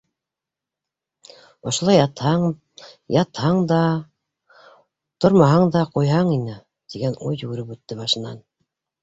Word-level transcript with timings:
«Ошолай 1.71 1.99
ятһаң, 1.99 2.45
ятһаң 3.17 3.59
да... 3.73 3.77
тормаһаң 5.27 5.69
да 5.77 5.85
ҡуйһаң 5.99 6.33
ине!»- 6.39 6.57
тигән 6.97 7.17
уй 7.31 7.39
йүгереп 7.45 7.73
үтте 7.79 8.01
башынан. 8.03 8.43